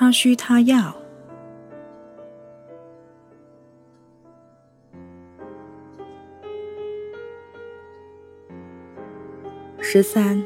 [0.00, 0.96] 他需他要。
[9.78, 10.42] 十三，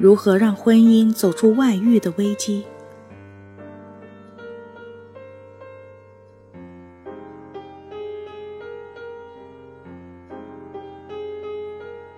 [0.00, 2.66] 如何让婚姻走出外遇的危机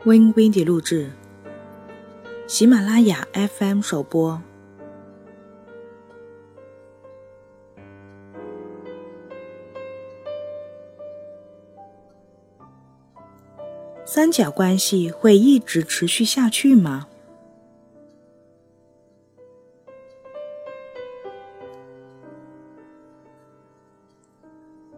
[0.04, 1.10] ？Win Windy 录制，
[2.46, 4.40] 喜马拉雅 FM 首播。
[14.08, 17.08] 三角关系会一直持续下去吗？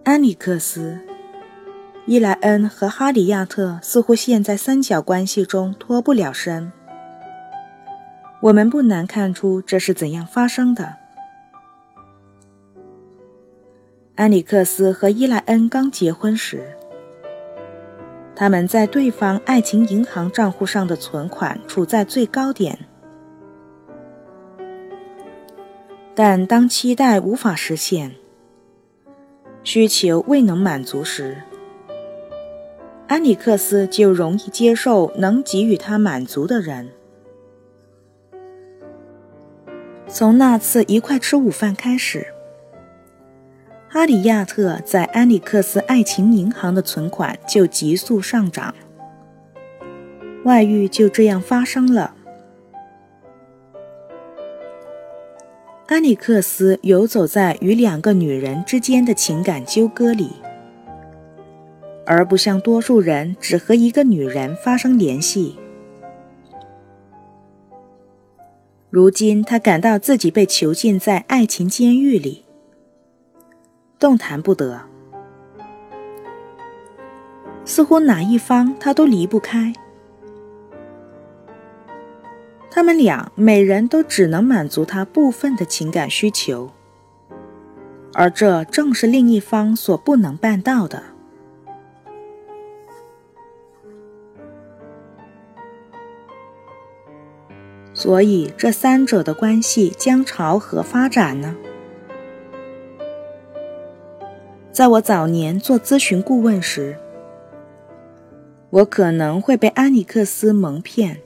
[0.05, 1.01] 安里克斯。
[2.05, 6.71] 伊莱恩和哈里亚特似乎陷在三角关系中脱不了身。
[8.43, 10.97] 我们不难看出这是怎样发生的。
[14.17, 16.77] 安里克斯和伊莱恩刚结婚时，
[18.39, 22.79] 他们在对方爱情银行账户上的存款处在最高点，
[26.15, 28.15] 但当期待无法实现，
[29.65, 31.43] 需求未能满足时，
[33.09, 36.91] 安里克斯就容易接受能给予他满足的人。
[40.07, 42.25] 从那次一块吃午饭开始，
[43.91, 48.75] 哈里亚特在安里克斯爱情银行的存款就急速上涨。
[50.45, 52.15] 外遇就这样发生了。
[55.87, 60.33] 安里克斯游走在与两个女人之间的情感纠葛里。
[62.05, 65.59] 而不像多数人只和一个女人发生联系。
[68.89, 72.47] 如今，他感到自己被囚禁在爱情监狱里，
[73.99, 74.81] 动弹不得，
[77.65, 79.73] 似乎哪一方他都离不开。
[82.71, 86.71] 他们俩每人都只能满足他部分的情感需求，
[88.15, 91.03] 而这正是另一方所不能办到的。
[97.93, 101.57] 所以，这三者的关系将朝何发展呢？
[104.79, 106.97] 在我早年做咨询顾问时，
[108.71, 111.21] 我可能会被安尼克斯蒙骗，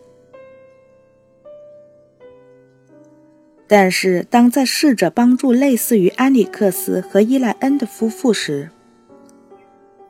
[3.66, 8.70] 但是当在试着帮助类似于安里克斯和伊莱恩的夫妇时，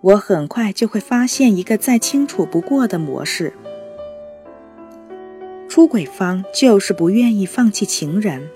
[0.02, 3.52] 我很快就会发现一个再清楚不过的模式。
[5.68, 8.48] 出轨方就是不愿意放弃情人。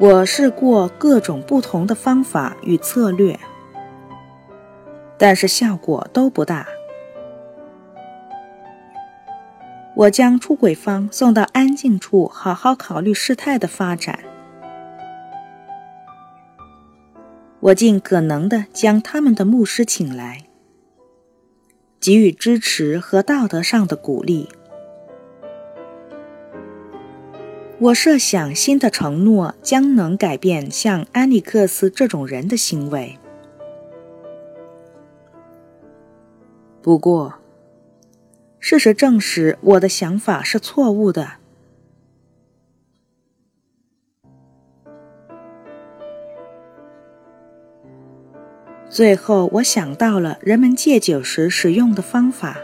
[0.00, 3.38] 我试过各种不同的方法与策略，
[5.18, 6.66] 但是效果都不大。
[9.94, 14.18] 我将出轨方送到安静处，好好考虑事态的发展。
[17.60, 20.44] 我尽可能的将他们的牧师请来。
[22.00, 24.48] 给予支持和道德上的鼓励。
[27.82, 33.18] 我设想新的承诺将能改变像安利克斯这种人的行为。
[36.82, 37.36] 不过，
[38.58, 41.26] 事实证实我的想法是错误的。
[48.90, 52.58] 最后，我想到了人们戒酒时使用的方法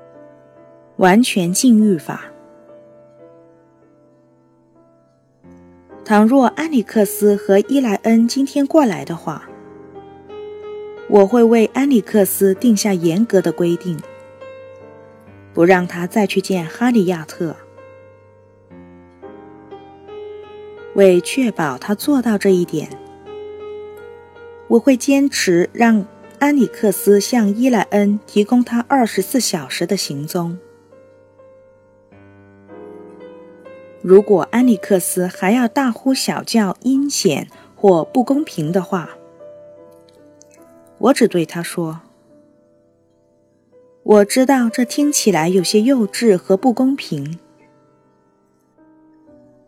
[0.96, 2.30] ——完全禁欲法。
[6.06, 9.48] 倘若安里克斯和伊莱恩今天过来的话，
[11.08, 13.98] 我会为安里克斯定下严格的规定，
[15.52, 17.56] 不让他再去见哈利亚特。
[20.94, 22.88] 为确保他做到这一点。
[24.68, 26.06] 我会坚持让
[26.38, 30.56] 安里克斯向伊莱恩提供他二十四小时的行踪。
[34.02, 39.10] 如果安里克斯还要大呼小叫、阴险或不公平的话，
[40.98, 42.00] 我只对他说
[44.04, 47.38] ：“我知道这听起来有些幼稚和不公平，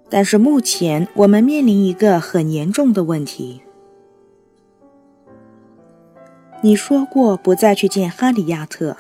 [0.09, 3.63] 但是目前我们面临一个很严重的问题。”
[6.63, 8.97] 你说过不再去见哈里亚特，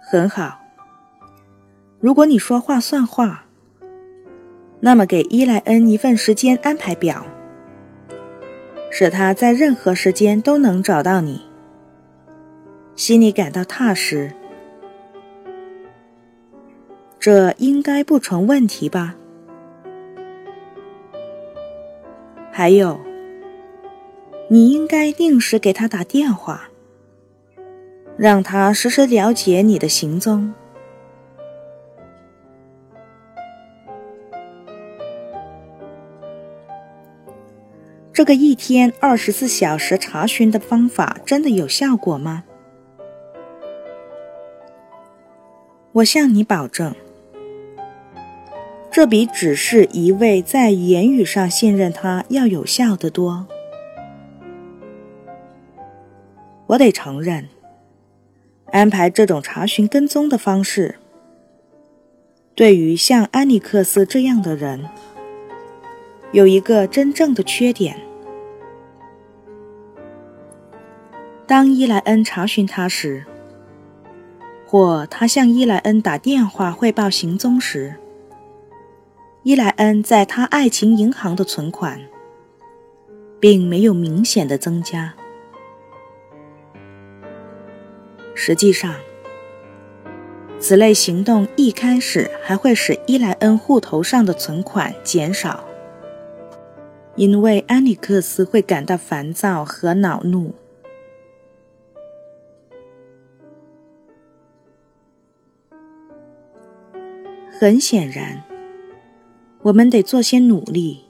[0.00, 0.60] 很好。
[2.00, 3.46] 如果你说话算话，
[4.80, 7.26] 那么给伊莱恩一份时间安排表，
[8.90, 11.42] 使他在任何时间都能找到你，
[12.94, 14.32] 心里感到踏实。
[17.18, 19.16] 这应该不成问题吧？
[22.52, 23.00] 还有，
[24.48, 26.68] 你应该定时给他打电话，
[28.16, 30.54] 让他时时了解你的行踪。
[38.18, 42.42] 这个一天二十四小时查询的方法真的有效果吗？
[45.92, 46.92] 我向你保证。
[48.90, 53.46] 这比只是一味在言语上信任他要有效的多。
[56.66, 57.48] 我得承认，
[58.72, 60.96] 安排这种查询跟踪的方式，
[62.56, 64.88] 对于像安尼克斯这样的人，
[66.32, 67.96] 有一个真正的缺点：
[71.48, 73.24] 当伊莱恩查询他时，
[74.66, 77.94] 或他向伊莱恩打电话汇报行踪时。
[79.44, 82.02] 伊莱恩在他爱情银行的存款，
[83.40, 85.14] 并没有明显的增加。
[88.34, 88.94] 实际上，
[90.60, 95.64] 此类行动一开始还会使伊莱恩户头上的存款减少，
[97.16, 100.54] 因为安里克斯会感到烦躁和恼怒。
[107.58, 108.40] 很显然。
[109.62, 111.04] 我们得做些努力，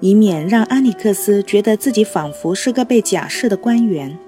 [0.00, 4.18] 以免让安里克斯觉得自己仿佛是个被假释的官员。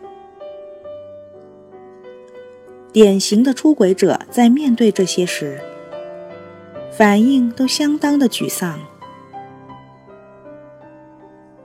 [2.93, 5.61] 典型的出轨者在面对这些时，
[6.93, 8.79] 反应都相当的沮丧。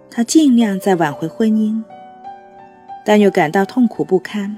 [0.10, 1.84] 他尽量在挽回婚姻，
[3.06, 4.58] 但又感到痛苦不堪。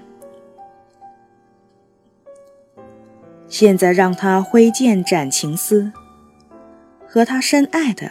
[3.51, 5.92] 现在让他挥剑斩情丝。
[7.06, 8.09] 和他深爱的、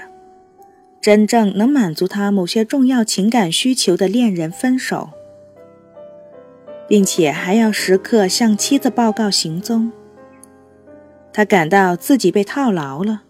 [1.01, 5.09] 真正能满足他某些重要情感需求的恋人分手，
[6.87, 9.91] 并且还要时刻向妻子报告行踪，
[11.33, 13.23] 他感到自己被套牢了。